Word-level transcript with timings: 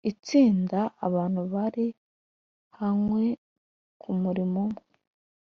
itsinda: 0.11 0.79
abantu 1.07 1.41
bari 1.53 1.85
hamwe 2.79 3.25
ku 4.01 4.09
murimo 4.21 4.57
umwe. 4.65 4.81